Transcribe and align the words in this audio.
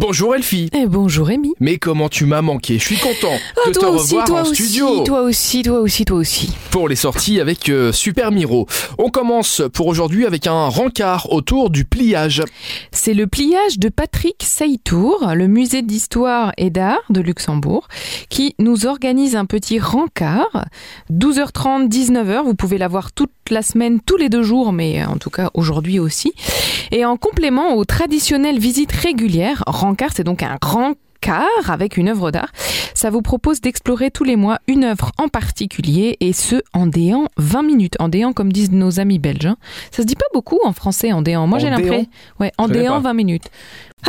Bonjour 0.00 0.34
Elfie. 0.34 0.70
Et 0.72 0.86
bonjour 0.86 1.26
Rémi. 1.26 1.52
Mais 1.60 1.76
comment 1.76 2.08
tu 2.08 2.24
m'as 2.24 2.40
manqué? 2.40 2.78
Je 2.78 2.84
suis 2.84 2.96
content 2.96 3.34
Ah, 3.62 3.68
de 3.68 3.72
te 3.74 3.80
toi 3.80 3.90
aussi, 3.90 4.02
revoir 4.14 4.24
toi 4.24 4.38
en 4.40 4.42
aussi, 4.44 4.62
studio 4.62 5.04
toi 5.04 5.20
aussi, 5.20 5.62
toi 5.62 5.80
aussi, 5.80 6.04
toi 6.06 6.16
aussi. 6.16 6.54
pour 6.70 6.88
les 6.88 6.96
sorties 6.96 7.38
avec 7.38 7.68
euh, 7.68 7.92
Super 7.92 8.32
Miro. 8.32 8.66
On 8.96 9.10
commence 9.10 9.60
pour 9.74 9.88
aujourd'hui 9.88 10.24
avec 10.24 10.46
un 10.46 10.68
rencard 10.68 11.30
autour 11.30 11.68
du 11.68 11.84
pliage. 11.84 12.42
C'est 12.92 13.12
le 13.12 13.26
pliage 13.26 13.78
de 13.78 13.90
Patrick 13.90 14.36
Saïtour, 14.42 15.32
le 15.34 15.48
musée 15.48 15.82
d'histoire 15.82 16.52
et 16.56 16.70
d'art 16.70 17.02
de 17.10 17.20
Luxembourg, 17.20 17.86
qui 18.30 18.54
nous 18.58 18.86
organise 18.86 19.36
un 19.36 19.44
petit 19.44 19.78
rencard. 19.78 20.64
12h30, 21.12 21.88
19h, 21.90 22.42
vous 22.44 22.54
pouvez 22.54 22.78
l'avoir 22.78 23.12
toute 23.12 23.30
la 23.50 23.60
semaine, 23.60 24.00
tous 24.00 24.16
les 24.16 24.30
deux 24.30 24.42
jours, 24.44 24.72
mais 24.72 25.04
en 25.04 25.18
tout 25.18 25.30
cas 25.30 25.50
aujourd'hui 25.52 25.98
aussi. 25.98 26.32
Et 26.90 27.04
en 27.04 27.16
complément 27.18 27.74
aux 27.76 27.84
traditionnelles 27.84 28.58
visites 28.58 28.92
régulières, 28.92 29.62
rencard 29.66 29.89
c'est 30.14 30.24
donc 30.24 30.42
un 30.42 30.56
grand 30.60 30.94
car 31.20 31.46
avec 31.68 31.98
une 31.98 32.08
œuvre 32.08 32.30
d'art. 32.30 32.48
Ça 32.94 33.10
vous 33.10 33.20
propose 33.20 33.60
d'explorer 33.60 34.10
tous 34.10 34.24
les 34.24 34.36
mois 34.36 34.58
une 34.66 34.84
œuvre 34.84 35.12
en 35.18 35.28
particulier 35.28 36.16
et 36.20 36.32
ce 36.32 36.62
en 36.72 36.86
déant 36.86 37.28
20 37.36 37.62
minutes. 37.62 37.96
En 37.98 38.08
déant 38.08 38.32
comme 38.32 38.52
disent 38.52 38.72
nos 38.72 39.00
amis 39.00 39.18
belges. 39.18 39.46
hein. 39.46 39.56
Ça 39.90 40.02
se 40.02 40.06
dit 40.06 40.16
pas 40.16 40.24
beaucoup 40.32 40.58
en 40.64 40.72
français 40.72 41.12
en 41.12 41.20
déant. 41.20 41.46
Moi 41.46 41.58
j'ai 41.58 41.68
l'impression. 41.70 42.06
Ouais, 42.40 42.52
en 42.58 42.68
déant 42.68 42.94
pas. 42.94 43.10
20 43.10 43.14
minutes. 43.14 43.50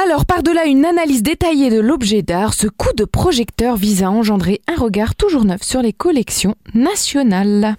Alors, 0.02 0.26
par-delà 0.26 0.68
une 0.68 0.86
analyse 0.86 1.22
détaillée 1.22 1.70
de 1.70 1.82
l'objet 1.82 2.22
d'art, 2.22 2.54
ce 2.54 2.68
coup 2.68 2.94
de 2.96 3.04
projecteur 3.04 3.76
vise 3.76 4.04
à 4.04 4.10
engendrer 4.10 4.62
un 4.74 4.80
regard 4.82 5.16
toujours 5.16 5.44
neuf 5.44 5.64
sur 5.64 5.82
les 5.82 5.92
collections 5.92 6.56
nationales. 6.74 7.76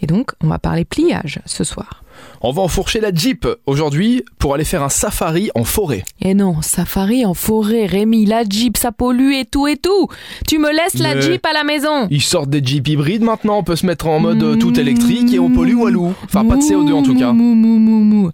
Et 0.00 0.06
donc, 0.08 0.32
on 0.42 0.48
va 0.48 0.58
parler 0.58 0.84
pliage 0.84 1.38
ce 1.46 1.62
soir. 1.62 2.01
On 2.40 2.50
va 2.52 2.62
enfourcher 2.62 3.00
la 3.00 3.12
Jeep 3.14 3.46
aujourd'hui 3.66 4.24
pour 4.38 4.54
aller 4.54 4.64
faire 4.64 4.82
un 4.82 4.88
safari 4.88 5.50
en 5.54 5.64
forêt. 5.64 6.02
Et 6.20 6.34
non, 6.34 6.60
safari 6.62 7.24
en 7.24 7.34
forêt, 7.34 7.86
Rémi, 7.86 8.26
la 8.26 8.44
Jeep, 8.44 8.76
ça 8.76 8.92
pollue 8.92 9.32
et 9.34 9.44
tout 9.44 9.66
et 9.68 9.76
tout. 9.76 10.08
Tu 10.48 10.58
me 10.58 10.70
laisses 10.70 11.00
la 11.00 11.14
Mais- 11.14 11.22
Jeep 11.22 11.44
à 11.46 11.52
la 11.52 11.64
maison. 11.64 12.08
Ils 12.10 12.22
sortent 12.22 12.50
des 12.50 12.62
Jeep 12.64 12.88
hybrides 12.88 13.22
maintenant, 13.22 13.58
on 13.58 13.62
peut 13.64 13.76
se 13.76 13.86
mettre 13.86 14.06
en 14.06 14.18
mode 14.20 14.42
euh, 14.42 14.56
tout 14.56 14.78
électrique 14.78 15.32
et 15.32 15.38
on 15.38 15.50
pollue 15.50 15.74
walou. 15.74 16.12
Enfin 16.24 16.44
pas 16.44 16.56
de 16.56 16.62
CO2 16.62 16.92
en 16.92 17.02
tout 17.02 17.14
cas. 17.14 17.32
Mou, 17.32 17.54
mou, 17.54 17.78
mou, 17.78 18.02
mou. 18.04 18.30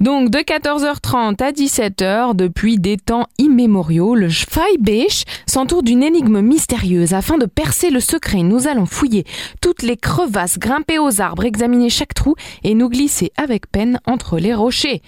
Donc 0.00 0.30
de 0.30 0.38
14h30 0.38 1.42
à 1.42 1.50
17h, 1.52 2.34
depuis 2.36 2.78
des 2.78 2.96
temps 2.96 3.26
immémoriaux, 3.38 4.14
le 4.14 4.28
Schweibech 4.28 5.24
s'entoure 5.46 5.82
d'une 5.82 6.02
énigme 6.02 6.40
mystérieuse. 6.40 7.14
Afin 7.14 7.38
de 7.38 7.46
percer 7.46 7.90
le 7.90 8.00
secret, 8.00 8.42
nous 8.42 8.68
allons 8.68 8.86
fouiller 8.86 9.24
toutes 9.60 9.82
les 9.82 9.96
crevasses, 9.96 10.58
grimper 10.58 10.98
aux 10.98 11.20
arbres, 11.20 11.44
examiner 11.44 11.90
chaque 11.90 12.14
trou 12.14 12.34
et 12.64 12.74
nous 12.74 12.88
glisser 12.88 13.27
avec 13.36 13.70
peine 13.70 14.00
entre 14.06 14.38
les 14.38 14.54
rochers. 14.54 15.02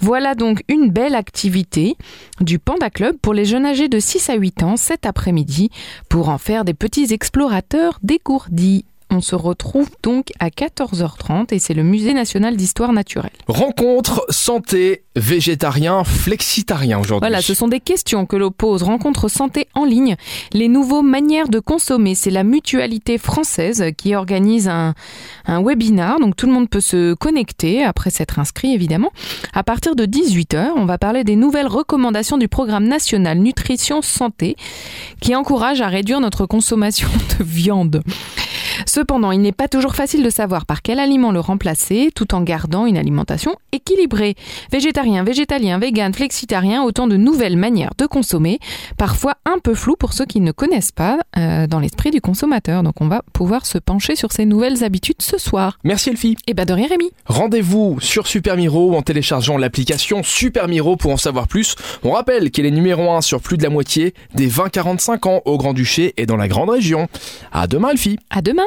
Voilà 0.00 0.34
donc 0.34 0.62
une 0.68 0.90
belle 0.90 1.14
activité 1.14 1.96
du 2.40 2.58
Panda 2.58 2.90
Club 2.90 3.16
pour 3.20 3.34
les 3.34 3.44
jeunes 3.44 3.66
âgés 3.66 3.88
de 3.88 3.98
6 3.98 4.30
à 4.30 4.34
8 4.34 4.62
ans 4.62 4.76
cet 4.76 5.06
après-midi 5.06 5.70
pour 6.08 6.28
en 6.28 6.38
faire 6.38 6.64
des 6.64 6.74
petits 6.74 7.12
explorateurs 7.12 7.98
dégourdis. 8.02 8.84
On 9.10 9.20
se 9.20 9.34
retrouve 9.34 9.88
donc 10.02 10.32
à 10.40 10.48
14h30 10.48 11.54
et 11.54 11.58
c'est 11.58 11.74
le 11.74 11.82
Musée 11.82 12.12
national 12.12 12.56
d'histoire 12.56 12.92
naturelle. 12.92 13.30
Rencontre 13.46 14.26
santé 14.30 15.04
végétarien 15.14 16.04
flexitarien 16.04 16.98
aujourd'hui. 16.98 17.26
Voilà, 17.28 17.40
ce 17.40 17.54
sont 17.54 17.68
des 17.68 17.80
questions 17.80 18.26
que 18.26 18.36
l'on 18.36 18.50
pose. 18.50 18.82
Rencontre 18.82 19.28
santé 19.28 19.68
en 19.74 19.84
ligne, 19.84 20.16
les 20.52 20.68
nouveaux 20.68 21.02
manières 21.02 21.48
de 21.48 21.60
consommer. 21.60 22.14
C'est 22.14 22.30
la 22.30 22.44
mutualité 22.44 23.16
française 23.16 23.84
qui 23.96 24.14
organise 24.14 24.68
un, 24.68 24.94
un 25.46 25.62
webinar. 25.62 26.18
Donc 26.18 26.36
tout 26.36 26.46
le 26.46 26.52
monde 26.52 26.68
peut 26.68 26.80
se 26.80 27.14
connecter 27.14 27.84
après 27.84 28.10
s'être 28.10 28.38
inscrit 28.38 28.74
évidemment. 28.74 29.12
À 29.54 29.62
partir 29.62 29.94
de 29.96 30.04
18h, 30.04 30.70
on 30.76 30.84
va 30.84 30.98
parler 30.98 31.24
des 31.24 31.36
nouvelles 31.36 31.68
recommandations 31.68 32.38
du 32.38 32.48
programme 32.48 32.86
national 32.86 33.38
nutrition 33.38 34.02
santé 34.02 34.56
qui 35.20 35.34
encourage 35.34 35.80
à 35.80 35.88
réduire 35.88 36.20
notre 36.20 36.46
consommation 36.46 37.08
de 37.38 37.44
viande. 37.44 38.02
Cependant, 38.96 39.30
il 39.30 39.42
n'est 39.42 39.52
pas 39.52 39.68
toujours 39.68 39.94
facile 39.94 40.22
de 40.22 40.30
savoir 40.30 40.64
par 40.64 40.80
quel 40.80 40.98
aliment 40.98 41.30
le 41.30 41.38
remplacer 41.38 42.08
tout 42.14 42.34
en 42.34 42.40
gardant 42.40 42.86
une 42.86 42.96
alimentation 42.96 43.54
équilibrée. 43.72 44.36
Végétarien, 44.72 45.22
végétalien, 45.22 45.78
vegan, 45.78 46.14
flexitarien, 46.14 46.82
autant 46.82 47.06
de 47.06 47.18
nouvelles 47.18 47.58
manières 47.58 47.90
de 47.98 48.06
consommer, 48.06 48.58
parfois 48.96 49.34
un 49.44 49.58
peu 49.58 49.74
floues 49.74 49.96
pour 49.98 50.14
ceux 50.14 50.24
qui 50.24 50.40
ne 50.40 50.50
connaissent 50.50 50.92
pas 50.92 51.18
euh, 51.36 51.66
dans 51.66 51.78
l'esprit 51.78 52.10
du 52.10 52.22
consommateur. 52.22 52.82
Donc 52.82 53.02
on 53.02 53.06
va 53.06 53.20
pouvoir 53.34 53.66
se 53.66 53.76
pencher 53.76 54.16
sur 54.16 54.32
ces 54.32 54.46
nouvelles 54.46 54.82
habitudes 54.82 55.20
ce 55.20 55.36
soir. 55.36 55.78
Merci 55.84 56.08
Elfie. 56.08 56.38
Et 56.46 56.54
ben 56.54 56.64
de 56.64 56.72
rien 56.72 56.88
Rémi. 56.88 57.10
Rendez-vous 57.26 57.98
sur 58.00 58.26
Super 58.26 58.56
Miro 58.56 58.96
en 58.96 59.02
téléchargeant 59.02 59.58
l'application 59.58 60.22
Super 60.22 60.68
Miro 60.68 60.96
pour 60.96 61.12
en 61.12 61.18
savoir 61.18 61.48
plus. 61.48 61.76
On 62.02 62.12
rappelle 62.12 62.50
qu'elle 62.50 62.64
est 62.64 62.70
numéro 62.70 63.10
1 63.10 63.20
sur 63.20 63.42
plus 63.42 63.58
de 63.58 63.62
la 63.62 63.68
moitié 63.68 64.14
des 64.34 64.48
20-45 64.48 65.28
ans 65.28 65.42
au 65.44 65.58
Grand-Duché 65.58 66.14
et 66.16 66.24
dans 66.24 66.38
la 66.38 66.48
Grande 66.48 66.70
Région. 66.70 67.08
À 67.52 67.66
demain 67.66 67.90
Elfie. 67.90 68.18
À 68.30 68.40
demain 68.40 68.66